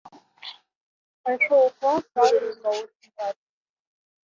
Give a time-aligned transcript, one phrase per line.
[1.27, 3.41] Пайшоў у клас разам з малодшым братам.